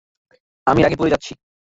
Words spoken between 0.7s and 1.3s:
রাগে পুড়ে